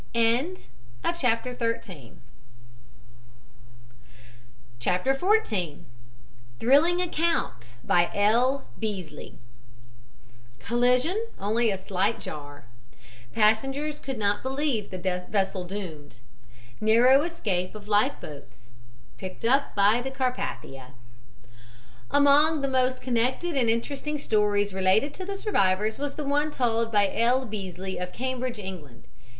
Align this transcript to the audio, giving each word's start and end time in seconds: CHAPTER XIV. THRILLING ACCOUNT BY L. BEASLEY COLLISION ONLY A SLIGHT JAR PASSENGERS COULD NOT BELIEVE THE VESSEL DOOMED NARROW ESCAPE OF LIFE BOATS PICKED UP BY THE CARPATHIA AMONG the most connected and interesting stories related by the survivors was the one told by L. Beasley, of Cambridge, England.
CHAPTER 0.15 1.53
XIV. 1.53 2.17
THRILLING 6.59 7.01
ACCOUNT 7.03 7.73
BY 7.83 8.09
L. 8.11 8.65
BEASLEY 8.79 9.37
COLLISION 10.57 11.27
ONLY 11.39 11.69
A 11.69 11.77
SLIGHT 11.77 12.19
JAR 12.19 12.65
PASSENGERS 13.35 13.99
COULD 13.99 14.17
NOT 14.17 14.41
BELIEVE 14.41 14.89
THE 14.89 15.23
VESSEL 15.29 15.65
DOOMED 15.65 16.17
NARROW 16.81 17.21
ESCAPE 17.21 17.75
OF 17.75 17.87
LIFE 17.87 18.19
BOATS 18.19 18.73
PICKED 19.19 19.45
UP 19.45 19.75
BY 19.75 20.01
THE 20.01 20.09
CARPATHIA 20.09 20.93
AMONG 22.09 22.61
the 22.61 22.67
most 22.67 23.01
connected 23.03 23.55
and 23.55 23.69
interesting 23.69 24.17
stories 24.17 24.73
related 24.73 25.15
by 25.19 25.25
the 25.25 25.35
survivors 25.35 25.99
was 25.99 26.15
the 26.15 26.23
one 26.25 26.49
told 26.49 26.91
by 26.91 27.07
L. 27.15 27.45
Beasley, 27.45 27.99
of 27.99 28.11
Cambridge, 28.11 28.57
England. 28.57 29.03